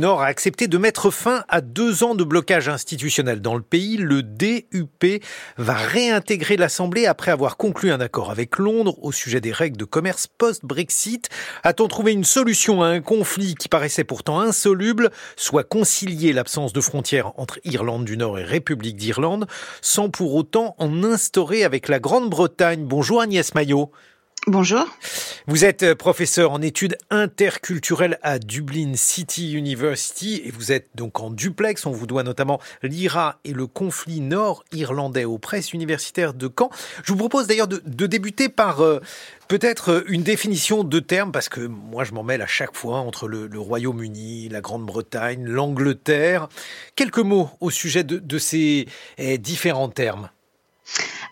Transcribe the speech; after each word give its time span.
Nord 0.00 0.22
a 0.22 0.26
accepté 0.26 0.68
de 0.68 0.78
mettre 0.78 1.10
fin 1.10 1.42
à 1.48 1.60
deux 1.60 2.04
ans 2.04 2.14
de 2.14 2.22
blocage 2.22 2.68
institutionnel 2.68 3.40
dans 3.40 3.56
le 3.56 3.62
pays. 3.62 3.96
Le 3.96 4.22
DUP 4.22 5.24
va 5.56 5.74
réintégrer 5.74 6.56
l'Assemblée 6.56 7.06
après 7.06 7.32
avoir 7.32 7.56
conclu 7.56 7.90
un 7.90 7.98
accord 7.98 8.30
avec 8.30 8.58
Londres 8.58 8.96
au 9.02 9.10
sujet 9.10 9.40
des 9.40 9.50
règles 9.50 9.76
de 9.76 9.84
commerce 9.84 10.28
post-Brexit. 10.28 11.30
A-t-on 11.64 11.88
trouvé 11.88 12.12
une 12.12 12.22
solution 12.22 12.80
à 12.80 12.86
un 12.86 13.00
conflit 13.00 13.56
qui 13.56 13.68
paraissait 13.68 14.04
pourtant 14.04 14.38
insoluble, 14.38 15.10
soit 15.34 15.64
concilier 15.64 16.32
l'absence 16.32 16.72
de 16.72 16.80
frontières 16.80 17.32
entre 17.36 17.58
Irlande 17.64 18.04
du 18.04 18.16
Nord 18.16 18.38
et 18.38 18.44
République 18.44 18.98
d'Irlande, 18.98 19.48
sans 19.82 20.10
pour 20.10 20.36
autant 20.36 20.76
en 20.78 21.02
instaurer 21.02 21.64
avec 21.64 21.88
la 21.88 21.98
Grande-Bretagne? 21.98 22.84
Bonjour 22.84 23.20
Agnès 23.20 23.52
Maillot. 23.56 23.90
Bonjour. 24.46 24.86
Vous 25.46 25.64
êtes 25.64 25.82
euh, 25.82 25.94
professeur 25.94 26.52
en 26.52 26.62
études 26.62 26.96
interculturelles 27.10 28.18
à 28.22 28.38
Dublin 28.38 28.92
City 28.94 29.52
University 29.52 30.40
et 30.44 30.50
vous 30.50 30.72
êtes 30.72 30.88
donc 30.94 31.20
en 31.20 31.30
duplex. 31.30 31.84
On 31.86 31.90
vous 31.90 32.06
doit 32.06 32.22
notamment 32.22 32.60
l'IRA 32.82 33.40
et 33.44 33.52
le 33.52 33.66
conflit 33.66 34.20
nord-irlandais 34.20 35.24
aux 35.24 35.38
presses 35.38 35.72
universitaires 35.72 36.34
de 36.34 36.48
Caen. 36.48 36.70
Je 37.02 37.12
vous 37.12 37.18
propose 37.18 37.46
d'ailleurs 37.46 37.68
de, 37.68 38.06
débuter 38.06 38.48
par 38.48 38.80
euh, 38.80 39.00
peut-être 39.48 39.90
euh, 39.90 40.04
une 40.08 40.22
définition 40.22 40.84
de 40.84 41.00
termes 41.00 41.32
parce 41.32 41.48
que 41.48 41.60
moi 41.60 42.04
je 42.04 42.12
m'en 42.12 42.22
mêle 42.22 42.40
à 42.40 42.46
chaque 42.46 42.74
fois 42.74 42.98
entre 42.98 43.28
le, 43.28 43.50
Royaume-Uni, 43.58 44.48
la 44.48 44.60
Grande-Bretagne, 44.60 45.44
l'Angleterre. 45.44 46.48
Quelques 46.94 47.18
mots 47.18 47.50
au 47.60 47.70
sujet 47.70 48.04
de, 48.04 48.38
ces 48.38 48.86
eh, 49.18 49.36
différents 49.36 49.88
termes. 49.88 50.30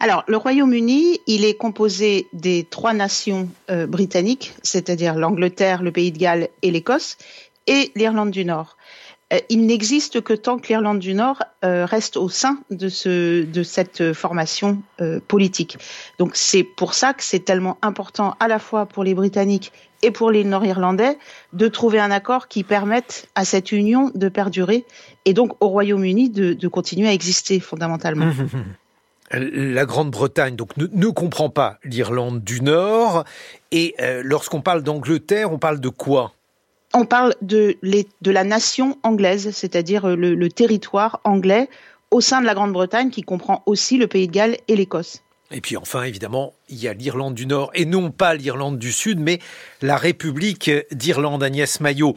Alors, 0.01 0.25
le 0.27 0.37
Royaume-Uni, 0.37 1.21
il 1.27 1.45
est 1.45 1.55
composé 1.55 2.29
des 2.33 2.65
trois 2.69 2.93
nations 2.93 3.49
euh, 3.71 3.87
britanniques, 3.87 4.53
c'est-à-dire 4.63 5.15
l'Angleterre, 5.15 5.83
le 5.83 5.93
Pays 5.93 6.13
de 6.13 6.19
Galles 6.19 6.49
et 6.63 6.71
l'Écosse, 6.71 7.17
et 7.67 7.93
l'Irlande 7.95 8.31
du 8.31 8.45
Nord. 8.45 8.77
Euh, 9.33 9.39
il 9.49 9.67
n'existe 9.67 10.21
que 10.21 10.35
tant 10.35 10.59
que 10.59 10.69
l'Irlande 10.69 10.99
du 10.99 11.15
Nord 11.15 11.43
euh, 11.65 11.87
reste 11.87 12.17
au 12.17 12.29
sein 12.29 12.59
de, 12.71 12.89
ce, 12.89 13.43
de 13.43 13.63
cette 13.63 14.13
formation 14.13 14.83
politique. 15.27 15.79
Donc 16.19 16.37
c'est 16.37 16.63
pour 16.63 16.95
ça 16.95 17.13
que 17.15 17.25
c'est 17.25 17.45
tellement 17.45 17.79
important 17.83 18.37
à 18.39 18.49
la 18.49 18.59
fois 18.59 18.87
pour 18.87 19.03
les 19.03 19.15
Britanniques 19.15 19.73
et 20.03 20.11
pour 20.11 20.31
les 20.31 20.45
Nord-Irlandais 20.45 21.19
de 21.55 21.69
trouver 21.69 21.99
un 21.99 22.11
accord 22.11 22.49
qui 22.49 22.63
permette 22.63 23.29
à 23.35 23.45
cette 23.45 23.73
union 23.73 24.13
de 24.15 24.29
perdurer 24.29 24.85
et 25.25 25.33
donc 25.33 25.57
au 25.61 25.69
Royaume-Uni 25.69 26.31
de, 26.31 26.53
de 26.53 26.69
continuer 26.69 27.09
à 27.09 27.13
exister 27.13 27.59
fondamentalement. 27.59 28.31
la 29.33 29.85
Grande-Bretagne 29.85 30.57
donc 30.57 30.77
ne, 30.77 31.09
comprend 31.09 31.51
pas 31.51 31.79
l'Irlande 31.85 32.43
du 32.43 32.61
Nord. 32.61 33.25
Et 33.73 33.95
euh, 34.01 34.23
lorsqu'on 34.25 34.61
parle 34.61 34.83
d'Angleterre, 34.83 35.53
on 35.53 35.59
parle 35.59 35.81
de 35.81 35.89
quoi? 35.89 36.33
On 36.95 37.05
parle 37.05 37.35
de, 37.43 37.77
de, 37.83 38.31
la 38.31 38.45
nation 38.45 38.99
anglaise, 39.03 39.51
c'est-à-dire 39.51 40.09
euh, 40.09 40.17
le, 40.17 40.49
territoire 40.49 41.21
anglais 41.25 41.69
au 42.11 42.21
sein 42.21 42.41
de 42.41 42.47
la 42.47 42.55
Grande-Bretagne 42.55 43.11
qui 43.11 43.23
comprend 43.23 43.63
aussi 43.67 43.99
le 43.99 44.07
Pays 44.07 44.29
de 44.29 44.33
Galles 44.33 44.57
et 44.69 44.77
l'Écosse. 44.77 45.23
Et 45.53 45.61
puis 45.61 45.77
enfin, 45.77 46.03
évidemment, 46.03 46.55
il 46.69 46.83
y 46.83 46.89
a 46.89 46.93
l'Irlande 46.93 47.35
du 47.35 47.47
Nord 47.47 47.71
et 47.75 47.85
non 47.85 48.11
pas 48.11 48.35
l'Irlande 48.35 48.79
du 48.79 48.91
Sud, 48.91 49.21
mais 49.21 49.39
la 49.81 49.97
République 49.97 50.71
d'Irlande, 50.91 51.43
Agnès 51.43 51.81
Maillot. 51.81 52.17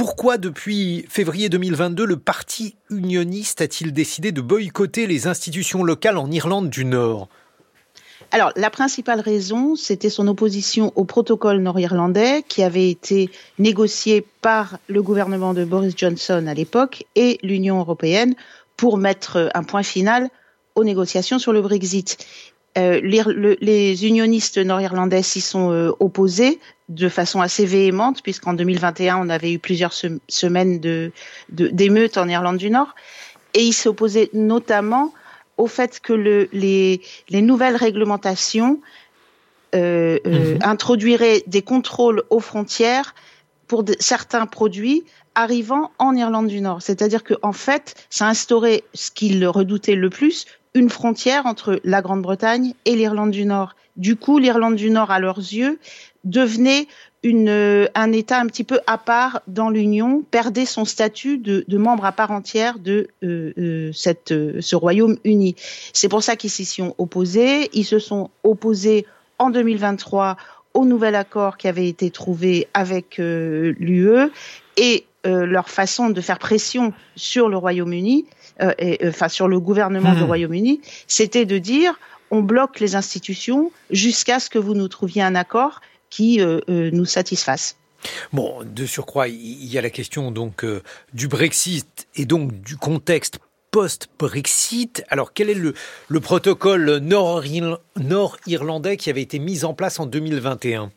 Pourquoi, 0.00 0.38
depuis 0.38 1.04
février 1.10 1.50
2022, 1.50 2.06
le 2.06 2.16
Parti 2.16 2.74
unioniste 2.88 3.60
a-t-il 3.60 3.92
décidé 3.92 4.32
de 4.32 4.40
boycotter 4.40 5.06
les 5.06 5.26
institutions 5.26 5.84
locales 5.84 6.16
en 6.16 6.30
Irlande 6.30 6.70
du 6.70 6.86
Nord? 6.86 7.28
Alors, 8.30 8.50
la 8.56 8.70
principale 8.70 9.20
raison, 9.20 9.76
c'était 9.76 10.08
son 10.08 10.26
opposition 10.26 10.90
au 10.94 11.04
protocole 11.04 11.58
nord-irlandais 11.58 12.42
qui 12.48 12.62
avait 12.62 12.88
été 12.88 13.28
négocié 13.58 14.24
par 14.40 14.78
le 14.88 15.02
gouvernement 15.02 15.52
de 15.52 15.66
Boris 15.66 15.92
Johnson 15.94 16.46
à 16.46 16.54
l'époque 16.54 17.04
et 17.14 17.38
l'Union 17.42 17.78
européenne 17.78 18.34
pour 18.78 18.96
mettre 18.96 19.50
un 19.52 19.64
point 19.64 19.82
final 19.82 20.30
aux 20.76 20.84
négociations 20.84 21.38
sur 21.38 21.52
le 21.52 21.60
Brexit. 21.60 22.16
Euh, 22.78 23.00
les, 23.02 24.06
unionistes 24.06 24.56
nord-irlandais 24.56 25.22
s'y 25.22 25.40
sont 25.40 25.72
euh, 25.72 25.90
opposés 26.00 26.58
de 26.90 27.08
façon 27.08 27.40
assez 27.40 27.64
véhémente, 27.64 28.22
puisqu'en 28.22 28.52
2021, 28.52 29.16
on 29.16 29.28
avait 29.30 29.52
eu 29.52 29.58
plusieurs 29.58 29.94
semaines 30.28 30.80
de, 30.80 31.12
d'émeutes 31.48 32.18
en 32.18 32.28
Irlande 32.28 32.58
du 32.58 32.68
Nord. 32.68 32.94
Et 33.54 33.62
ils 33.62 33.72
s'opposaient 33.72 34.28
notamment 34.32 35.14
au 35.56 35.66
fait 35.66 36.00
que 36.00 36.12
le, 36.12 36.48
les, 36.52 37.00
les 37.28 37.42
nouvelles 37.42 37.76
réglementations 37.76 38.80
euh, 39.74 40.18
mhm. 40.24 40.58
introduiraient 40.62 41.44
des 41.46 41.62
contrôles 41.62 42.24
aux 42.28 42.40
frontières 42.40 43.14
pour 43.68 43.84
certains 44.00 44.46
produits 44.46 45.04
arrivant 45.36 45.92
en 45.98 46.16
Irlande 46.16 46.48
du 46.48 46.60
Nord. 46.60 46.82
C'est-à-dire 46.82 47.22
qu'en 47.22 47.52
fait, 47.52 47.94
ça 48.10 48.26
instaurait 48.26 48.82
ce 48.94 49.12
qu'ils 49.12 49.46
redoutaient 49.46 49.94
le 49.94 50.10
plus, 50.10 50.46
une 50.74 50.90
frontière 50.90 51.46
entre 51.46 51.80
la 51.84 52.02
Grande-Bretagne 52.02 52.74
et 52.84 52.96
l'Irlande 52.96 53.30
du 53.30 53.44
Nord. 53.44 53.76
Du 54.00 54.16
coup, 54.16 54.38
l'Irlande 54.38 54.76
du 54.76 54.90
Nord, 54.90 55.10
à 55.10 55.20
leurs 55.20 55.38
yeux, 55.38 55.78
devenait 56.24 56.88
une, 57.22 57.50
euh, 57.50 57.86
un 57.94 58.12
État 58.12 58.40
un 58.40 58.46
petit 58.46 58.64
peu 58.64 58.80
à 58.86 58.96
part 58.96 59.42
dans 59.46 59.68
l'Union, 59.68 60.24
perdait 60.30 60.64
son 60.64 60.86
statut 60.86 61.36
de, 61.36 61.66
de, 61.68 61.78
membre 61.78 62.06
à 62.06 62.12
part 62.12 62.30
entière 62.30 62.78
de 62.78 63.08
euh, 63.22 63.52
euh 63.58 63.90
cette, 63.92 64.32
euh, 64.32 64.58
ce 64.62 64.74
Royaume-Uni. 64.74 65.54
C'est 65.92 66.08
pour 66.08 66.22
ça 66.22 66.34
qu'ils 66.36 66.50
s'y 66.50 66.64
sont 66.64 66.94
opposés. 66.96 67.68
Ils 67.74 67.84
se 67.84 67.98
sont 67.98 68.30
opposés 68.42 69.04
en 69.38 69.50
2023 69.50 70.38
au 70.72 70.86
nouvel 70.86 71.14
accord 71.14 71.58
qui 71.58 71.68
avait 71.68 71.88
été 71.88 72.10
trouvé 72.10 72.68
avec 72.72 73.18
l'UE 73.18 74.30
et 74.76 75.04
leur 75.24 75.68
façon 75.68 76.08
de 76.08 76.20
faire 76.20 76.38
pression 76.38 76.94
sur 77.16 77.48
le 77.48 77.56
Royaume-Uni 77.56 78.24
euh, 78.62 78.72
et, 78.78 79.04
euh, 79.04 79.10
enfin 79.10 79.28
sur 79.28 79.48
le 79.48 79.58
gouvernement 79.58 80.12
du 80.12 80.22
hmm. 80.22 80.26
Royaume-Uni, 80.26 80.80
c'était 81.06 81.46
de 81.46 81.58
dire 81.58 81.98
on 82.30 82.42
bloque 82.42 82.80
les 82.80 82.96
institutions 82.96 83.70
jusqu'à 83.90 84.40
ce 84.40 84.50
que 84.50 84.58
vous 84.58 84.74
nous 84.74 84.88
trouviez 84.88 85.22
un 85.22 85.34
accord 85.34 85.80
qui 86.10 86.40
euh, 86.40 86.60
nous 86.68 87.04
satisfasse. 87.04 87.76
Bon, 88.32 88.60
de 88.64 88.86
surcroît, 88.86 89.28
il 89.28 89.66
y 89.66 89.76
a 89.76 89.82
la 89.82 89.90
question 89.90 90.30
donc 90.30 90.64
du 91.12 91.28
Brexit 91.28 92.08
et 92.14 92.24
donc 92.24 92.52
du 92.62 92.76
contexte 92.76 93.38
post-Brexit. 93.70 95.04
Alors, 95.08 95.32
quel 95.32 95.50
est 95.50 95.54
le, 95.54 95.74
le 96.08 96.20
protocole 96.20 96.96
nord-irlandais 96.96 98.96
qui 98.96 99.10
avait 99.10 99.22
été 99.22 99.38
mis 99.38 99.64
en 99.64 99.74
place 99.74 100.00
en 100.00 100.06
2021 100.06 100.90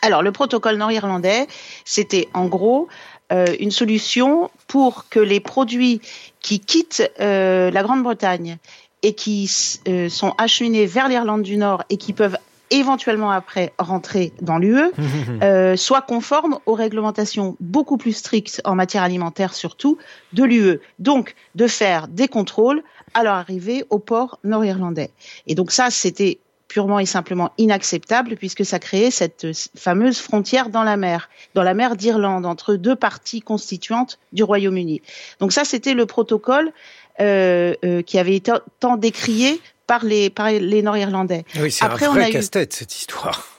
alors, 0.00 0.22
le 0.22 0.30
protocole 0.30 0.76
nord-irlandais, 0.76 1.48
c'était 1.84 2.28
en 2.32 2.46
gros 2.46 2.86
euh, 3.32 3.46
une 3.58 3.72
solution 3.72 4.48
pour 4.68 5.08
que 5.08 5.18
les 5.18 5.40
produits 5.40 6.00
qui 6.40 6.60
quittent 6.60 7.10
euh, 7.18 7.72
la 7.72 7.82
Grande-Bretagne 7.82 8.58
et 9.02 9.14
qui 9.14 9.50
euh, 9.86 10.08
sont 10.08 10.34
acheminés 10.38 10.86
vers 10.86 11.08
l'Irlande 11.08 11.42
du 11.42 11.56
Nord 11.56 11.84
et 11.90 11.96
qui 11.96 12.12
peuvent 12.12 12.36
éventuellement 12.70 13.30
après 13.30 13.72
rentrer 13.78 14.32
dans 14.40 14.58
l'UE, 14.58 14.90
euh, 15.42 15.76
soient 15.76 16.02
conformes 16.02 16.58
aux 16.66 16.74
réglementations 16.74 17.56
beaucoup 17.60 17.96
plus 17.96 18.12
strictes 18.12 18.60
en 18.64 18.74
matière 18.74 19.02
alimentaire 19.02 19.54
surtout 19.54 19.98
de 20.32 20.44
l'UE. 20.44 20.80
Donc 20.98 21.34
de 21.54 21.66
faire 21.66 22.08
des 22.08 22.28
contrôles 22.28 22.82
à 23.14 23.22
leur 23.22 23.34
arrivée 23.34 23.84
au 23.90 23.98
port 23.98 24.38
nord-irlandais. 24.44 25.10
Et 25.46 25.54
donc 25.54 25.70
ça, 25.70 25.90
c'était 25.90 26.38
purement 26.68 26.98
et 26.98 27.06
simplement 27.06 27.50
inacceptable 27.56 28.36
puisque 28.36 28.64
ça 28.64 28.78
créait 28.78 29.10
cette 29.10 29.46
fameuse 29.74 30.18
frontière 30.18 30.68
dans 30.68 30.82
la 30.82 30.98
mer, 30.98 31.30
dans 31.54 31.62
la 31.62 31.72
mer 31.72 31.96
d'Irlande, 31.96 32.44
entre 32.44 32.74
deux 32.74 32.94
parties 32.94 33.40
constituantes 33.40 34.18
du 34.32 34.44
Royaume-Uni. 34.44 35.00
Donc 35.40 35.52
ça, 35.52 35.64
c'était 35.64 35.94
le 35.94 36.04
protocole 36.04 36.66
euh, 36.68 36.70
euh, 36.70 37.07
qui 37.18 38.18
avait 38.18 38.36
été 38.36 38.52
tant 38.80 38.96
décrié 38.96 39.60
par 39.86 40.04
les, 40.04 40.30
par 40.30 40.50
les 40.50 40.82
Nord-Irlandais. 40.82 41.44
Oui, 41.60 41.72
c'est 41.72 41.84
un 41.84 41.88
vrai 41.88 42.30
casse-tête 42.30 42.72
cette 42.72 42.94
histoire. 42.94 43.58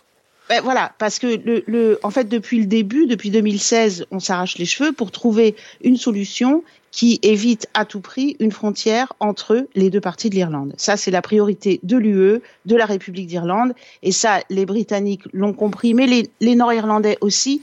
Ben 0.50 0.64
voilà, 0.64 0.94
parce 0.98 1.20
que 1.20 1.28
le, 1.28 1.64
le, 1.68 2.00
en 2.02 2.10
fait, 2.10 2.28
depuis 2.28 2.60
le 2.60 2.66
début, 2.66 3.06
depuis 3.06 3.30
2016, 3.30 4.08
on 4.10 4.20
s'arrache 4.20 4.58
les 4.58 4.66
cheveux 4.66 4.92
pour 4.92 5.12
trouver 5.12 5.56
une 5.84 5.96
solution 5.96 6.64
qui 6.92 7.20
évite 7.22 7.68
à 7.76 7.86
tout 7.86 8.00
prix 8.00 8.36
une 8.40 8.52
frontière 8.52 9.14
entre 9.20 9.68
les 9.76 9.92
deux 9.92 10.02
parties 10.02 10.32
de 10.32 10.36
l'Irlande. 10.36 10.74
Ça, 10.78 10.98
c'est 10.98 11.12
la 11.12 11.22
priorité 11.22 11.80
de 11.84 11.98
l'UE, 11.98 12.42
de 12.66 12.76
la 12.76 12.88
République 12.88 13.28
d'Irlande, 13.28 13.74
et 14.02 14.12
ça, 14.12 14.40
les 14.50 14.66
Britanniques 14.66 15.24
l'ont 15.34 15.54
compris, 15.54 15.94
mais 15.94 16.08
les, 16.08 16.32
les 16.42 16.56
Nord-Irlandais 16.56 17.20
aussi. 17.22 17.62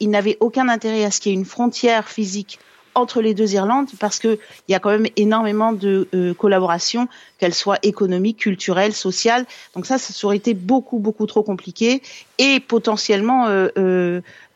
ils 0.00 0.10
n'avaient 0.10 0.36
aucun 0.40 0.68
intérêt 0.68 1.04
à 1.04 1.12
ce 1.12 1.20
qu'il 1.20 1.30
y 1.30 1.34
ait 1.36 1.38
une 1.38 1.44
frontière 1.44 2.08
physique 2.08 2.58
entre 2.94 3.20
les 3.20 3.34
deux 3.34 3.54
Irlandes 3.54 3.88
parce 3.98 4.18
qu'il 4.18 4.38
y 4.68 4.74
a 4.74 4.78
quand 4.80 4.90
même 4.90 5.06
énormément 5.16 5.72
de 5.72 6.08
euh, 6.14 6.34
collaboration, 6.34 7.08
qu'elle 7.38 7.54
soit 7.54 7.78
économique, 7.82 8.38
culturelle, 8.38 8.92
sociale. 8.92 9.46
Donc 9.74 9.86
ça, 9.86 9.98
ça 9.98 10.26
aurait 10.26 10.36
été 10.36 10.54
beaucoup, 10.54 10.98
beaucoup 10.98 11.26
trop 11.26 11.42
compliqué 11.42 12.02
et 12.38 12.60
potentiellement 12.60 13.46
euh, 13.48 13.68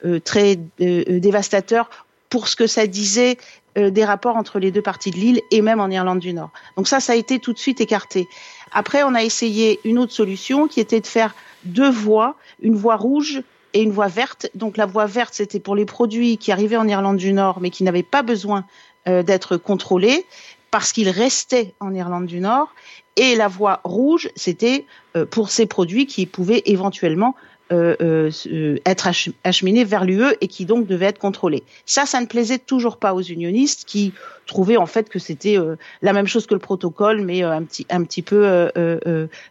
euh, 0.04 0.20
très 0.20 0.58
dévastateur 0.78 1.90
pour 2.28 2.48
ce 2.48 2.56
que 2.56 2.66
ça 2.66 2.86
disait 2.86 3.38
euh, 3.78 3.90
des 3.90 4.04
rapports 4.04 4.36
entre 4.36 4.58
les 4.58 4.70
deux 4.70 4.82
parties 4.82 5.10
de 5.10 5.16
l'île 5.16 5.40
et 5.50 5.62
même 5.62 5.80
en 5.80 5.88
Irlande 5.88 6.20
du 6.20 6.32
Nord. 6.32 6.50
Donc 6.76 6.88
ça, 6.88 7.00
ça 7.00 7.12
a 7.12 7.16
été 7.16 7.38
tout 7.38 7.52
de 7.52 7.58
suite 7.58 7.80
écarté. 7.80 8.26
Après, 8.72 9.02
on 9.02 9.14
a 9.14 9.22
essayé 9.22 9.78
une 9.84 9.98
autre 9.98 10.12
solution 10.12 10.68
qui 10.68 10.80
était 10.80 11.00
de 11.00 11.06
faire 11.06 11.34
deux 11.64 11.90
voies, 11.90 12.36
une 12.60 12.74
voie 12.74 12.96
rouge 12.96 13.42
et 13.74 13.82
une 13.82 13.92
voie 13.92 14.08
verte. 14.08 14.50
Donc 14.54 14.76
la 14.76 14.86
voie 14.86 15.06
verte, 15.06 15.34
c'était 15.34 15.60
pour 15.60 15.76
les 15.76 15.84
produits 15.84 16.38
qui 16.38 16.52
arrivaient 16.52 16.76
en 16.76 16.88
Irlande 16.88 17.16
du 17.16 17.32
Nord, 17.32 17.60
mais 17.60 17.70
qui 17.70 17.84
n'avaient 17.84 18.02
pas 18.02 18.22
besoin 18.22 18.64
d'être 19.06 19.56
contrôlés 19.56 20.26
parce 20.70 20.92
qu'ils 20.92 21.08
restaient 21.08 21.72
en 21.80 21.94
Irlande 21.94 22.26
du 22.26 22.40
Nord. 22.40 22.68
Et 23.16 23.36
la 23.36 23.48
voie 23.48 23.80
rouge, 23.84 24.28
c'était 24.36 24.84
pour 25.30 25.48
ces 25.48 25.64
produits 25.64 26.06
qui 26.06 26.26
pouvaient 26.26 26.62
éventuellement 26.66 27.34
euh, 27.34 27.34
euh, 27.34 27.57
être 27.70 29.08
acheminés 29.44 29.84
vers 29.84 30.04
l'UE 30.04 30.34
et 30.40 30.48
qui 30.48 30.64
donc 30.64 30.86
devaient 30.86 31.06
être 31.06 31.18
contrôlés. 31.18 31.62
Ça, 31.86 32.06
ça 32.06 32.20
ne 32.20 32.26
plaisait 32.26 32.58
toujours 32.58 32.96
pas 32.96 33.14
aux 33.14 33.22
unionistes 33.22 33.84
qui 33.84 34.12
trouvaient 34.46 34.78
en 34.78 34.86
fait 34.86 35.08
que 35.08 35.18
c'était 35.18 35.58
euh, 35.58 35.76
la 36.00 36.12
même 36.12 36.26
chose 36.26 36.46
que 36.46 36.54
le 36.54 36.60
protocole, 36.60 37.20
mais 37.20 37.42
un 37.42 37.62
petit 37.64 37.86
un 37.90 38.04
petit 38.04 38.22
peu 38.22 38.70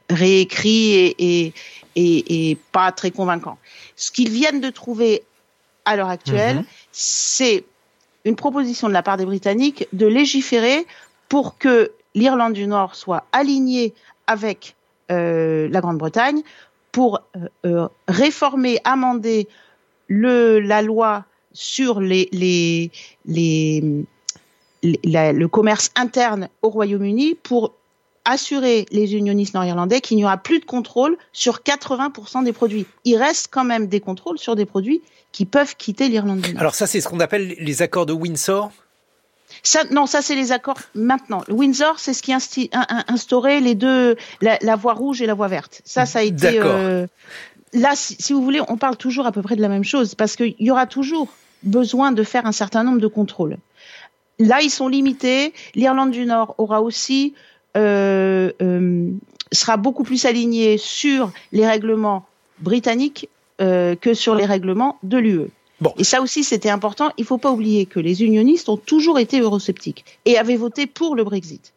réécrit 0.10 0.94
et, 0.94 1.16
et, 1.19 1.54
et, 1.96 2.52
et, 2.52 2.58
pas 2.72 2.92
très 2.92 3.12
convaincant. 3.12 3.58
Ce 3.96 4.12
qu'ils 4.12 4.31
viennent 4.31 4.62
de 4.62 4.69
trouver 4.69 5.24
à 5.86 5.96
l'heure 5.96 6.10
actuelle, 6.10 6.58
mhm. 6.58 6.66
c'est 6.92 7.64
une 8.25 8.36
proposition 8.36 8.88
de 8.88 8.94
la 8.94 9.04
part 9.04 9.18
des 9.18 9.25
Britanniques 9.25 9.88
de 9.94 10.06
légiférer 10.06 10.86
pour 11.30 11.58
que 11.58 11.92
l'Irlande 12.14 12.54
du 12.54 12.68
Nord 12.68 12.96
soit 12.96 13.25
alignée 13.31 13.94
avec 14.28 14.75
euh, 15.12 15.69
la 15.72 15.80
Grande-Bretagne 15.80 16.42
pour 16.98 17.22
euh, 17.36 17.48
euh, 17.68 17.88
réformer, 18.08 18.80
amender 18.84 19.48
la 20.10 20.82
loi 20.82 21.26
sur 21.54 22.00
le 22.02 22.90
commerce 25.46 25.92
interne 25.96 26.50
au 26.64 26.70
Royaume-Uni 26.70 27.36
pour 27.36 27.76
assurer 28.26 28.88
les 28.90 29.14
unionistes 29.14 29.54
nord-irlandais 29.54 30.02
qu'il 30.02 30.18
n'y 30.18 30.26
aura 30.26 30.38
plus 30.38 30.60
de 30.60 30.66
contrôle 30.66 31.20
sur 31.34 31.60
80% 31.60 32.44
des 32.44 32.52
produits. 32.52 32.88
Il 33.06 33.18
reste 33.18 33.50
quand 33.52 33.64
même 33.64 33.86
des 33.86 34.00
contrôles 34.00 34.40
sur 34.40 34.56
des 34.56 34.66
produits 34.66 35.04
qui 35.32 35.46
peuvent 35.46 35.76
quitter 35.76 36.10
l'Irlande 36.10 36.42
du 36.42 36.54
Nord. 36.54 36.62
Alors 36.62 36.74
ça, 36.74 36.88
c'est 36.88 37.00
ce 37.00 37.08
qu'on 37.08 37.20
appelle 37.20 37.56
les 37.60 37.84
accords 37.84 38.08
de 38.08 38.14
Windsor 38.14 38.72
ça, 39.63 39.83
non, 39.92 40.06
ça 40.06 40.21
c'est 40.21 40.36
les 40.36 40.51
accords 40.51 40.80
maintenant. 40.95 41.44
Windsor, 41.50 42.00
c'est 42.00 42.13
ce 42.13 42.21
qui 42.21 42.33
a 42.33 42.39
instauré 43.07 43.59
les 43.59 43.75
deux, 43.75 44.15
la, 44.42 44.75
voie 44.75 44.94
rouge 44.94 45.21
et 45.21 45.25
la 45.25 45.33
voie 45.33 45.48
verte. 45.48 45.81
Ça, 45.86 46.06
ça 46.06 46.19
a 46.19 46.21
été. 46.24 46.59
Euh, 46.59 47.07
là, 47.74 47.94
si, 47.95 48.33
vous 48.33 48.44
voulez, 48.44 48.62
on 48.68 48.77
parle 48.77 48.98
toujours 48.98 49.25
à 49.25 49.31
peu 49.31 49.42
près 49.42 49.56
de 49.56 49.62
la 49.62 49.69
même 49.69 49.83
chose 49.83 50.15
parce 50.15 50.36
qu'il 50.36 50.56
y 50.59 50.71
aura 50.71 50.86
toujours 50.86 51.30
besoin 51.63 52.12
de 52.12 52.24
faire 52.24 52.45
un 52.45 52.51
certain 52.51 52.83
nombre 52.83 53.00
de 53.00 53.07
contrôles. 53.07 53.57
Là, 54.39 54.62
ils 54.62 54.69
sont 54.69 54.88
limités. 54.88 55.54
L'Irlande 55.74 56.12
du 56.12 56.25
Nord 56.25 56.56
aura 56.57 56.81
aussi 56.81 57.33
euh, 57.75 58.51
euh, 58.62 59.09
sera 59.51 59.77
beaucoup 59.77 60.04
plus 60.04 60.25
alignée 60.25 60.77
sur 60.77 61.31
les 61.51 61.68
règlements 61.68 62.25
britanniques 62.59 63.30
que 63.59 64.13
sur 64.13 64.36
les 64.36 64.45
règlements 64.45 65.00
de 65.01 65.18
l'UE. 65.18 65.50
Et 65.98 66.04
ça 66.04 66.22
aussi, 66.22 66.44
c'était 66.44 66.70
important. 66.70 67.12
Il 67.18 67.22
ne 67.22 67.28
faut 67.28 67.38
pas 67.38 67.52
oublier 67.52 67.86
que 67.86 68.00
les 68.00 68.24
unionistes 68.24 68.70
ont 68.70 68.78
toujours 68.78 69.20
été 69.20 69.40
eurosceptiques 69.40 70.06
et 70.26 70.38
avaient 70.38 70.56
voté 70.56 70.88
pour 70.88 71.16
le 71.16 71.24
Brexit. 71.24 71.74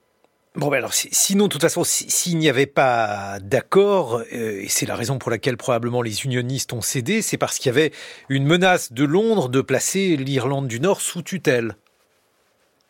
Bon, 0.56 0.68
ben 0.68 0.78
alors, 0.78 0.92
sinon, 0.92 1.44
de 1.44 1.50
toute 1.50 1.60
façon, 1.60 1.84
s'il 1.84 2.36
n'y 2.36 2.48
avait 2.48 2.66
pas 2.66 3.38
d'accord, 3.40 4.22
euh, 4.32 4.62
et 4.62 4.68
c'est 4.68 4.86
la 4.86 4.96
raison 4.96 5.16
pour 5.18 5.30
laquelle 5.30 5.56
probablement 5.56 6.02
les 6.02 6.24
unionistes 6.24 6.72
ont 6.72 6.80
cédé, 6.80 7.22
c'est 7.22 7.38
parce 7.38 7.58
qu'il 7.58 7.66
y 7.66 7.74
avait 7.76 7.92
une 8.28 8.46
menace 8.46 8.92
de 8.92 9.04
Londres 9.04 9.48
de 9.48 9.60
placer 9.60 10.16
l'Irlande 10.16 10.66
du 10.66 10.80
Nord 10.80 11.02
sous 11.02 11.22
tutelle. 11.22 11.76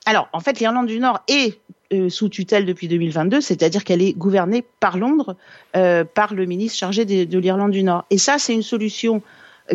Alors, 0.06 0.30
en 0.32 0.40
fait, 0.40 0.58
l'Irlande 0.58 0.86
du 0.86 1.00
Nord 1.00 1.22
est 1.28 1.60
euh, 1.92 2.08
sous 2.08 2.30
tutelle 2.30 2.64
depuis 2.64 2.88
2022, 2.88 3.42
c'est-à-dire 3.42 3.84
qu'elle 3.84 4.00
est 4.00 4.14
gouvernée 4.14 4.64
par 4.80 4.96
Londres, 4.96 5.36
euh, 5.76 6.04
par 6.04 6.32
le 6.32 6.46
ministre 6.46 6.78
chargé 6.78 7.04
de, 7.04 7.24
de 7.24 7.38
l'Irlande 7.38 7.72
du 7.72 7.82
Nord. 7.82 8.06
Et 8.08 8.16
ça, 8.16 8.38
c'est 8.38 8.54
une 8.54 8.62
solution 8.62 9.22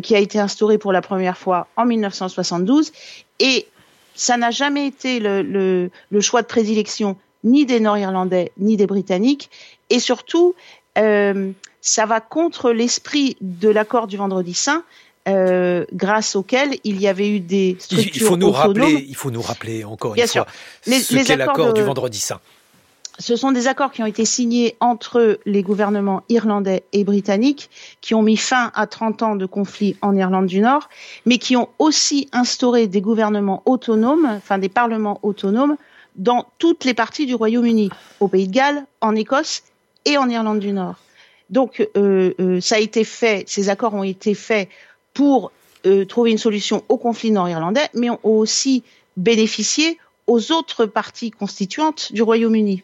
qui 0.02 0.16
a 0.16 0.20
été 0.20 0.40
instauré 0.40 0.78
pour 0.78 0.92
la 0.92 1.02
première 1.02 1.38
fois 1.38 1.68
en 1.78 1.86
1972 1.86 2.92
et 3.40 3.68
ça 4.16 4.38
n'a 4.38 4.52
jamais 4.52 4.88
été 4.88 5.20
le, 5.20 5.42
le, 5.42 5.92
le, 6.10 6.22
choix 6.22 6.42
de 6.42 6.48
prédilection 6.48 7.18
ni 7.44 7.66
des 7.66 7.80
Nord-Irlandais 7.80 8.52
ni 8.58 8.78
des 8.78 8.88
Britanniques 8.88 9.50
et 9.90 10.00
surtout 10.00 10.56
euh, 10.98 11.52
ça 11.82 12.06
va 12.06 12.22
contre 12.22 12.72
l'esprit 12.72 13.38
de 13.42 13.70
l'accord 13.70 14.08
du 14.08 14.18
Vendredi 14.18 14.54
Saint 14.54 14.84
euh, 15.28 15.86
grâce 15.94 16.36
auquel 16.36 16.76
il 16.84 17.02
y 17.02 17.08
avait 17.08 17.30
eu 17.30 17.40
des 17.40 17.76
structures 17.80 18.12
il 18.16 18.22
faut 18.22 18.38
nous 18.38 18.48
autonomes. 18.50 18.84
rappeler 18.84 19.06
il 19.08 19.16
faut 19.16 19.32
nous 19.32 19.42
rappeler 19.42 19.84
encore 19.84 20.14
Bien 20.14 20.26
une 20.26 20.30
sûr. 20.30 20.44
fois 20.44 20.54
les, 20.86 21.00
ce 21.00 21.16
qu'est 21.26 21.36
l'accord 21.36 21.74
du 21.74 21.82
Vendredi 21.82 22.20
Saint 22.20 22.40
ce 23.18 23.36
sont 23.36 23.52
des 23.52 23.68
accords 23.68 23.92
qui 23.92 24.04
ont 24.04 24.08
été 24.08 24.26
signés 24.26 24.76
entre 24.80 25.40
les 25.46 25.64
gouvernements 25.64 26.24
irlandais 26.30 26.84
et 26.92 27.04
britanniques, 27.04 27.70
qui 28.02 28.14
ont 28.14 28.22
mis 28.22 28.38
fin 28.38 28.72
à 28.76 28.88
30 28.88 29.24
ans 29.24 29.36
de 29.36 29.46
conflit 29.46 29.96
en 30.02 30.16
Irlande 30.16 30.48
du 30.48 30.60
Nord, 30.60 30.90
mais 31.26 31.38
qui 31.38 31.56
ont 31.56 31.70
aussi 31.80 32.30
instauré 32.34 32.88
des 32.88 33.02
gouvernements 33.02 33.62
autonomes, 33.66 34.26
enfin 34.26 34.58
des 34.58 34.70
parlements 34.70 35.20
autonomes, 35.24 35.78
dans 36.16 36.46
toutes 36.58 36.86
les 36.86 36.94
parties 36.94 37.26
du 37.26 37.36
Royaume-Uni, 37.36 37.90
au 38.20 38.28
Pays 38.28 38.48
de 38.48 38.54
Galles, 38.54 38.86
en 39.02 39.16
Écosse 39.16 39.64
et 40.06 40.18
en 40.18 40.30
Irlande 40.30 40.60
du 40.60 40.72
Nord. 40.72 40.96
Donc, 41.50 41.88
euh, 41.96 42.34
euh, 42.40 42.60
ça 42.62 42.76
a 42.76 42.80
été 42.80 43.04
fait, 43.04 43.44
ces 43.48 43.70
accords 43.70 43.94
ont 43.94 44.04
été 44.04 44.34
faits 44.34 44.70
pour 45.14 45.52
euh, 45.86 46.06
trouver 46.06 46.32
une 46.32 46.38
solution 46.38 46.84
au 46.90 46.98
conflit 46.98 47.32
nord-irlandais, 47.32 47.88
mais 47.94 48.10
ont 48.10 48.20
aussi 48.24 48.84
bénéficié 49.18 50.00
aux 50.28 50.52
autres 50.52 50.86
parties 50.86 51.32
constituantes 51.32 52.12
du 52.12 52.24
Royaume-Uni. 52.24 52.84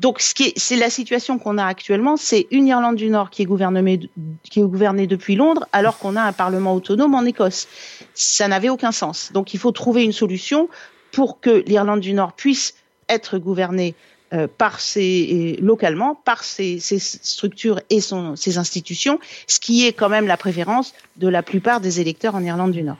Donc, 0.00 0.20
ce 0.20 0.34
c'est 0.56 0.76
la 0.76 0.90
situation 0.90 1.38
qu'on 1.38 1.56
a 1.56 1.64
actuellement, 1.64 2.16
c'est 2.16 2.46
une 2.50 2.66
Irlande 2.66 2.96
du 2.96 3.08
Nord 3.10 3.30
qui 3.30 3.42
est 3.42 3.44
gouvernée, 3.44 4.00
qui 4.42 4.60
est 4.60 4.62
gouvernée 4.62 5.06
depuis 5.06 5.36
Londres, 5.36 5.66
alors 5.72 5.98
qu'on 5.98 6.16
a 6.16 6.22
un 6.22 6.32
parlement 6.32 6.74
autonome 6.74 7.14
en 7.14 7.24
Écosse. 7.24 7.68
Ça 8.12 8.48
n'avait 8.48 8.70
aucun 8.70 8.92
sens. 8.92 9.30
Donc, 9.32 9.54
il 9.54 9.60
faut 9.60 9.70
trouver 9.70 10.02
une 10.02 10.12
solution 10.12 10.68
pour 11.12 11.40
que 11.40 11.62
l'Irlande 11.66 12.00
du 12.00 12.12
Nord 12.12 12.32
puisse 12.32 12.74
être 13.08 13.38
gouvernée 13.38 13.94
euh, 14.34 14.48
par 14.48 14.80
ses, 14.80 15.56
localement 15.60 16.16
par 16.16 16.42
ses, 16.42 16.80
structures 16.80 17.80
et 17.88 18.00
son, 18.00 18.34
ses 18.34 18.58
institutions, 18.58 19.20
ce 19.46 19.60
qui 19.60 19.86
est 19.86 19.92
quand 19.92 20.08
même 20.08 20.26
la 20.26 20.36
préférence 20.36 20.92
de 21.16 21.28
la 21.28 21.42
plupart 21.42 21.80
des 21.80 22.00
électeurs 22.00 22.34
en 22.34 22.42
Irlande 22.42 22.72
du 22.72 22.82
Nord. 22.82 22.96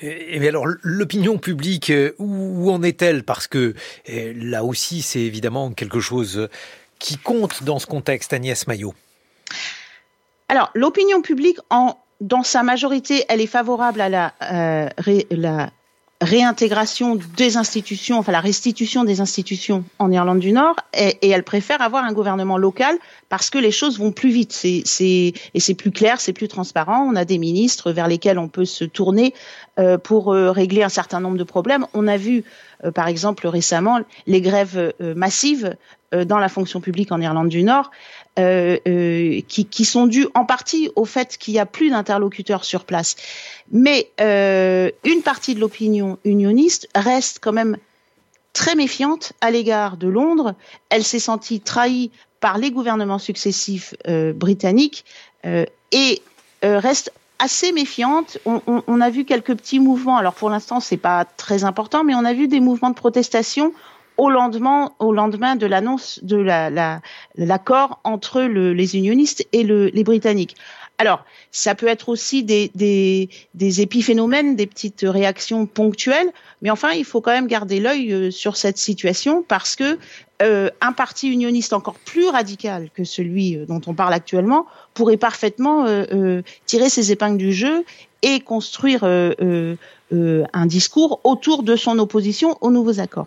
Et, 0.00 0.46
alors 0.46 0.66
l'opinion 0.82 1.38
publique, 1.38 1.90
euh, 1.90 2.14
où, 2.18 2.70
en 2.70 2.82
est-elle? 2.82 3.24
Parce 3.24 3.46
que 3.46 3.74
euh, 4.10 4.32
là 4.36 4.62
aussi, 4.62 5.00
c'est 5.00 5.20
évidemment 5.20 5.72
quelque 5.72 6.00
chose 6.00 6.48
qui 6.98 7.16
compte 7.16 7.62
dans 7.62 7.78
ce 7.78 7.86
contexte, 7.86 8.34
Agnès 8.34 8.66
Maillot. 8.66 8.94
Alors 10.48 10.70
l'opinion 10.74 11.22
publique, 11.22 11.58
en, 11.70 11.96
dans 12.20 12.42
sa 12.42 12.62
majorité, 12.62 13.24
elle 13.28 13.40
est 13.40 13.46
favorable 13.46 14.02
à 14.02 14.08
la, 14.10 14.34
la 15.30 15.70
réintégration 16.24 17.16
des 17.36 17.56
institutions, 17.56 18.18
enfin 18.18 18.32
la 18.32 18.40
restitution 18.40 19.04
des 19.04 19.20
institutions 19.20 19.84
en 19.98 20.10
Irlande 20.10 20.40
du 20.40 20.52
Nord, 20.52 20.76
et, 20.92 21.28
elle 21.28 21.44
préfère 21.44 21.80
avoir 21.82 22.04
un 22.04 22.12
gouvernement 22.12 22.58
local 22.58 22.96
parce 23.28 23.50
que 23.50 23.58
les 23.58 23.70
choses 23.70 23.98
vont 23.98 24.12
plus 24.12 24.30
vite, 24.30 24.52
c'est, 24.52 24.82
c'est, 24.84 25.32
et 25.54 25.60
c'est 25.60 25.74
plus 25.74 25.90
clair, 25.90 26.20
c'est 26.20 26.32
plus 26.32 26.48
transparent. 26.48 27.06
On 27.08 27.14
a 27.16 27.24
des 27.24 27.38
ministres 27.38 27.92
vers 27.92 28.08
lesquels 28.08 28.38
on 28.38 28.48
peut 28.48 28.64
se 28.64 28.84
tourner 28.84 29.34
euh, 29.78 29.98
pour 29.98 30.32
euh, 30.32 30.50
régler 30.50 30.82
un 30.82 30.88
certain 30.88 31.20
nombre 31.20 31.36
de 31.36 31.44
problèmes. 31.44 31.86
On 31.94 32.06
a 32.08 32.16
vu, 32.16 32.44
euh, 32.84 32.90
par 32.90 33.08
exemple, 33.08 33.46
récemment 33.46 34.00
les 34.26 34.40
grèves 34.40 34.92
massives 35.00 35.76
dans 36.26 36.38
la 36.38 36.48
fonction 36.48 36.80
publique 36.80 37.10
en 37.10 37.20
Irlande 37.20 37.48
du 37.48 37.64
Nord. 37.64 37.90
Euh, 38.36 38.78
euh, 38.88 39.42
qui, 39.46 39.64
qui, 39.64 39.84
sont 39.84 40.08
dus 40.08 40.26
en 40.34 40.44
partie 40.44 40.90
au 40.96 41.04
fait 41.04 41.38
qu'il 41.38 41.54
n'y 41.54 41.60
a 41.60 41.66
plus 41.66 41.90
d'interlocuteurs 41.90 42.64
sur 42.64 42.84
place. 42.84 43.14
Mais 43.70 44.10
euh, 44.20 44.90
une 45.04 45.22
partie 45.22 45.54
de 45.54 45.60
l'opinion 45.60 46.18
unioniste 46.24 46.88
reste 46.96 47.38
quand 47.40 47.52
même 47.52 47.76
très 48.52 48.74
méfiante 48.74 49.34
à 49.40 49.52
l'égard 49.52 49.96
de 49.96 50.08
Londres. 50.08 50.56
Elle 50.90 51.04
s'est 51.04 51.20
sentie 51.20 51.60
trahie 51.60 52.10
par 52.40 52.58
les 52.58 52.72
gouvernements 52.72 53.20
successifs 53.20 53.94
euh, 54.08 54.32
britanniques 54.32 55.04
euh, 55.46 55.64
et 55.92 56.20
reste 56.64 57.12
assez 57.38 57.70
méfiante. 57.70 58.38
On, 58.46 58.60
on, 58.66 58.82
on, 58.88 59.00
a 59.00 59.10
vu 59.10 59.24
quelques 59.24 59.54
petits 59.54 59.78
mouvements. 59.78 60.16
Alors 60.16 60.34
pour 60.34 60.50
l'instant, 60.50 60.80
c'est 60.80 60.96
pas 60.96 61.24
très 61.24 61.62
important, 61.62 62.02
mais 62.02 62.16
on 62.16 62.24
a 62.24 62.32
vu 62.32 62.48
des 62.48 62.58
mouvements 62.58 62.90
de 62.90 62.96
protestation 62.96 63.72
au 64.16 64.30
lendemain, 64.30 64.92
au 64.98 65.12
lendemain 65.12 65.56
de 65.56 65.66
l'annonce 65.66 66.20
de 66.22 66.36
l'accord 66.36 68.00
la, 68.04 68.10
entre 68.10 68.42
le, 68.42 68.72
les 68.72 68.96
unionistes 68.96 69.46
et 69.52 69.62
le, 69.62 69.86
les 69.86 70.04
Britanniques. 70.04 70.56
Alors, 70.98 71.24
ça 71.50 71.74
peut 71.74 71.88
être 71.88 72.08
aussi 72.08 72.44
des, 72.44 72.70
des, 72.76 73.28
des, 73.54 73.80
épiphénomènes, 73.80 74.54
des 74.54 74.66
petites 74.66 75.04
réactions 75.04 75.66
ponctuelles, 75.66 76.30
mais 76.62 76.70
enfin, 76.70 76.92
il 76.92 77.04
faut 77.04 77.20
quand 77.20 77.32
même 77.32 77.48
garder 77.48 77.80
l'œil 77.80 78.12
euh, 78.12 78.30
sur 78.30 78.56
cette 78.56 78.78
situation 78.78 79.42
parce 79.42 79.74
que 79.74 79.98
euh, 80.42 80.68
un 80.80 80.92
parti 80.92 81.30
unioniste 81.30 81.72
encore 81.72 81.94
plus 81.94 82.26
radical 82.26 82.90
que 82.92 83.04
celui 83.04 83.56
euh, 83.56 83.66
dont 83.66 83.80
on 83.86 83.94
parle 83.94 84.12
actuellement 84.12 84.66
pourrait 84.92 85.16
parfaitement 85.16 85.86
euh, 85.86 86.42
tirer 86.66 86.90
ses 86.90 87.12
épingles 87.12 87.38
du 87.38 87.52
jeu 87.52 87.84
et 88.22 88.40
construire 88.40 89.04
un 89.04 90.66
discours 90.66 91.20
autour 91.24 91.62
de 91.62 91.76
son 91.76 91.98
opposition 91.98 92.56
aux 92.62 92.70
nouveaux 92.70 92.98
accords. 92.98 93.26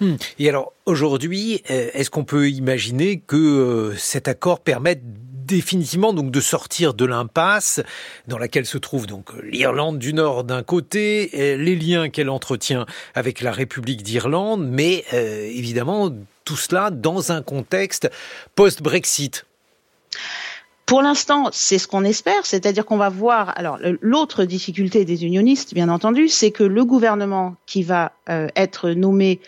Hmm. 0.00 0.14
Et 0.38 0.48
alors, 0.48 0.72
aujourd'hui, 0.86 1.62
euh, 1.70 1.90
est-ce 1.94 2.10
qu'on 2.10 2.24
peut 2.24 2.50
imaginer 2.50 3.20
que 3.20 3.36
euh, 3.36 3.96
cet 3.96 4.28
accord 4.28 4.60
permette 4.60 5.02
définitivement 5.44 6.12
donc 6.12 6.30
de 6.30 6.40
sortir 6.40 6.94
de 6.94 7.04
l'impasse 7.04 7.82
dans 8.28 8.38
laquelle 8.38 8.66
se 8.66 8.78
trouve 8.78 9.06
donc 9.06 9.30
l'Irlande 9.42 9.98
du 9.98 10.14
Nord 10.14 10.44
d'un 10.44 10.62
côté, 10.62 11.30
les 11.32 11.76
liens 11.76 12.08
qu'elle 12.08 12.30
entretient 12.30 12.86
avec 13.14 13.40
la 13.40 13.52
République 13.52 14.02
d'Irlande, 14.02 14.66
mais 14.66 15.04
euh, 15.12 15.46
évidemment 15.46 16.10
tout 16.44 16.56
cela 16.56 16.90
dans 16.90 17.32
un 17.32 17.42
contexte 17.42 18.10
post-Brexit? 18.54 19.44
Pour 20.86 21.00
l'instant, 21.00 21.48
c'est 21.50 21.78
ce 21.78 21.88
qu'on 21.88 22.04
espère, 22.04 22.44
c'est-à-dire 22.44 22.84
qu'on 22.84 22.98
va 22.98 23.08
voir. 23.08 23.54
Alors, 23.56 23.78
l'autre 24.02 24.44
difficulté 24.44 25.06
des 25.06 25.24
unionistes, 25.24 25.72
bien 25.72 25.88
entendu, 25.88 26.28
c'est 26.28 26.50
que 26.50 26.62
le 26.62 26.84
gouvernement 26.84 27.56
qui 27.64 27.82
va 27.82 28.12
euh, 28.28 28.48
être 28.54 28.90
nommé 28.90 29.40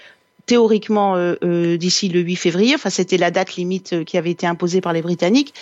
théoriquement 0.46 1.16
euh, 1.16 1.34
euh, 1.42 1.76
d'ici 1.76 2.08
le 2.08 2.20
8 2.20 2.36
février, 2.36 2.74
enfin 2.74 2.90
c'était 2.90 3.18
la 3.18 3.30
date 3.30 3.56
limite 3.56 4.04
qui 4.04 4.16
avait 4.16 4.30
été 4.30 4.46
imposée 4.46 4.80
par 4.80 4.92
les 4.92 5.02
Britanniques, 5.02 5.54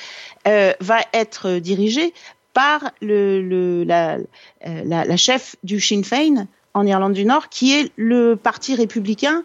va 0.47 0.99
être 1.14 1.59
dirigé 1.59 2.12
par 2.53 2.93
le, 3.00 3.83
la, 3.85 4.19
la, 4.64 5.17
chef 5.17 5.57
du 5.64 5.81
Sinn 5.81 6.05
Féin 6.05 6.47
en 6.75 6.87
Irlande 6.87 7.14
du 7.14 7.25
Nord, 7.25 7.49
qui 7.49 7.73
est 7.73 7.91
le 7.97 8.37
parti 8.37 8.75
républicain 8.75 9.43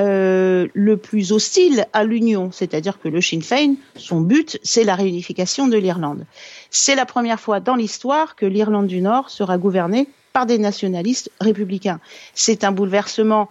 euh, 0.00 0.68
le 0.74 0.96
plus 0.96 1.32
hostile 1.32 1.86
à 1.92 2.04
l'Union, 2.04 2.52
c'est-à-dire 2.52 3.00
que 3.00 3.08
le 3.08 3.20
Sinn 3.20 3.42
Féin, 3.42 3.74
son 3.96 4.20
but, 4.20 4.60
c'est 4.62 4.84
la 4.84 4.94
réunification 4.94 5.66
de 5.66 5.76
l'Irlande. 5.76 6.24
C'est 6.70 6.94
la 6.94 7.04
première 7.04 7.40
fois 7.40 7.58
dans 7.58 7.74
l'histoire 7.74 8.36
que 8.36 8.46
l'Irlande 8.46 8.86
du 8.86 9.00
Nord 9.00 9.28
sera 9.28 9.58
gouvernée 9.58 10.08
par 10.32 10.46
des 10.46 10.58
nationalistes 10.58 11.32
républicains. 11.40 11.98
C'est 12.32 12.62
un 12.62 12.70
bouleversement 12.70 13.48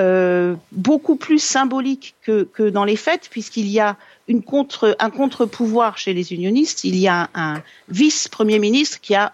euh, 0.00 0.56
beaucoup 0.72 1.16
plus 1.16 1.38
symbolique 1.38 2.14
que, 2.22 2.42
que 2.42 2.68
dans 2.68 2.84
les 2.84 2.96
faits, 2.96 3.28
puisqu'il 3.30 3.68
y 3.68 3.80
a 3.80 3.96
une 4.28 4.42
contre, 4.42 4.96
un 4.98 5.10
contre-pouvoir 5.10 5.98
chez 5.98 6.12
les 6.12 6.32
unionistes. 6.32 6.84
Il 6.84 6.96
y 6.96 7.08
a 7.08 7.28
un, 7.34 7.62
vice-premier 7.88 8.58
ministre 8.58 9.00
qui 9.00 9.14
a 9.14 9.32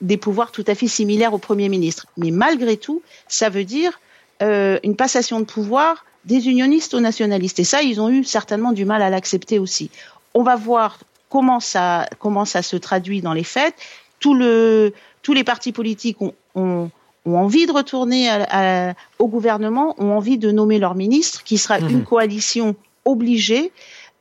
des 0.00 0.16
pouvoirs 0.16 0.50
tout 0.50 0.64
à 0.66 0.74
fait 0.74 0.88
similaires 0.88 1.34
au 1.34 1.38
Premier 1.38 1.68
ministre. 1.68 2.06
Mais 2.16 2.30
malgré 2.30 2.76
tout, 2.76 3.02
ça 3.28 3.50
veut 3.50 3.64
dire 3.64 4.00
euh, 4.42 4.78
une 4.82 4.96
passation 4.96 5.40
de 5.40 5.44
pouvoir 5.44 6.04
des 6.24 6.48
unionistes 6.48 6.94
aux 6.94 7.00
nationalistes. 7.00 7.58
Et 7.58 7.64
ça, 7.64 7.82
ils 7.82 8.00
ont 8.00 8.08
eu 8.08 8.24
certainement 8.24 8.72
du 8.72 8.84
mal 8.84 9.02
à 9.02 9.10
l'accepter 9.10 9.58
aussi. 9.58 9.90
On 10.34 10.42
va 10.42 10.56
voir 10.56 10.98
comment 11.28 11.60
ça, 11.60 12.08
comment 12.18 12.44
ça 12.44 12.62
se 12.62 12.76
traduit 12.76 13.20
dans 13.20 13.32
les 13.32 13.44
faits. 13.44 13.74
Tout 14.18 14.34
le, 14.34 14.92
tous 15.22 15.34
les 15.34 15.44
partis 15.44 15.72
politiques 15.72 16.20
ont, 16.20 16.34
ont, 16.54 16.90
ont 17.26 17.36
envie 17.36 17.66
de 17.66 17.72
retourner 17.72 18.28
à, 18.28 18.90
à, 18.90 18.94
au 19.18 19.28
gouvernement, 19.28 19.94
ont 19.98 20.12
envie 20.12 20.38
de 20.38 20.50
nommer 20.50 20.78
leur 20.78 20.94
ministre, 20.94 21.44
qui 21.44 21.58
sera 21.58 21.80
mmh. 21.80 21.88
une 21.90 22.04
coalition 22.04 22.76
obligée. 23.04 23.72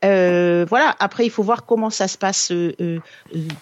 Euh, 0.06 0.65
voilà. 0.70 0.96
Après, 1.00 1.25
il 1.25 1.29
faut 1.29 1.44
voir 1.44 1.65
comment 1.65 1.89
ça 1.89 2.08
se 2.08 2.18
passe 2.18 2.51
euh, 2.51 2.74
euh, 2.79 3.00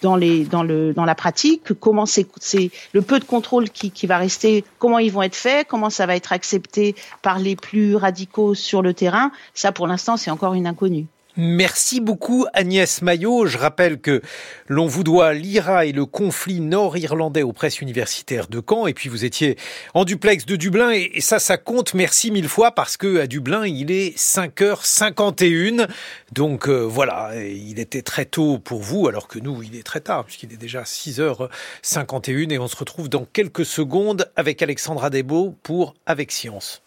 dans 0.02 0.14
les 0.14 0.44
dans 0.44 0.62
le 0.62 0.94
dans 0.94 1.04
la 1.04 1.16
pratique, 1.16 1.72
comment 1.80 2.06
c'est 2.06 2.28
c'est 2.40 2.70
le 2.92 3.02
peu 3.02 3.18
de 3.18 3.24
contrôle 3.24 3.70
qui, 3.70 3.90
qui 3.90 4.06
va 4.06 4.18
rester, 4.18 4.64
comment 4.78 4.98
ils 5.00 5.10
vont 5.10 5.22
être 5.22 5.34
faits, 5.34 5.66
comment 5.66 5.90
ça 5.90 6.06
va 6.06 6.14
être 6.14 6.32
accepté 6.32 6.94
par 7.22 7.38
les 7.40 7.56
plus 7.56 7.96
radicaux 7.96 8.54
sur 8.54 8.82
le 8.82 8.94
terrain. 8.94 9.32
Ça, 9.54 9.72
pour 9.72 9.88
l'instant, 9.88 10.16
c'est 10.16 10.30
encore 10.30 10.54
une 10.54 10.66
inconnue. 10.66 11.06
Merci 11.40 12.00
beaucoup 12.00 12.46
Agnès 12.52 13.00
Maillot. 13.00 13.46
Je 13.46 13.58
rappelle 13.58 14.00
que 14.00 14.22
l'on 14.66 14.88
vous 14.88 15.04
doit 15.04 15.34
l'IRA 15.34 15.86
et 15.86 15.92
le 15.92 16.04
conflit 16.04 16.58
nord-irlandais 16.58 17.44
aux 17.44 17.52
presses 17.52 17.80
universitaires 17.80 18.48
de 18.48 18.60
Caen. 18.60 18.88
Et 18.88 18.92
puis 18.92 19.08
vous 19.08 19.24
étiez 19.24 19.56
en 19.94 20.04
duplex 20.04 20.46
de 20.46 20.56
Dublin. 20.56 20.90
Et 20.90 21.20
ça, 21.20 21.38
ça 21.38 21.56
compte. 21.56 21.94
Merci 21.94 22.32
mille 22.32 22.48
fois 22.48 22.72
parce 22.72 22.96
que 22.96 23.20
à 23.20 23.28
Dublin, 23.28 23.68
il 23.68 23.92
est 23.92 24.18
5h51. 24.18 25.88
Donc 26.32 26.68
euh, 26.68 26.80
voilà, 26.80 27.30
il 27.40 27.78
était 27.78 28.02
très 28.02 28.24
tôt 28.24 28.58
pour 28.58 28.80
vous, 28.80 29.06
alors 29.06 29.28
que 29.28 29.38
nous, 29.38 29.62
il 29.62 29.76
est 29.76 29.84
très 29.84 30.00
tard 30.00 30.24
puisqu'il 30.24 30.52
est 30.52 30.56
déjà 30.56 30.82
6h51. 30.82 32.50
Et 32.50 32.58
on 32.58 32.66
se 32.66 32.76
retrouve 32.76 33.08
dans 33.08 33.24
quelques 33.24 33.64
secondes 33.64 34.28
avec 34.34 34.60
Alexandra 34.60 35.08
Desbeaux 35.08 35.54
pour 35.62 35.94
Avec 36.04 36.32
Science. 36.32 36.82